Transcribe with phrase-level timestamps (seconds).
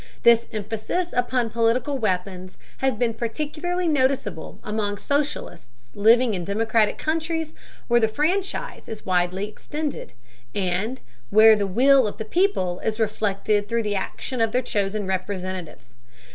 [0.23, 7.53] This emphasis upon political weapons has been particularly noticeable among socialists living in democratic countries
[7.87, 10.13] where the franchise is widely extended,
[10.55, 15.05] and where the will of the people is reflected through the action of their chosen
[15.05, 15.97] representatives.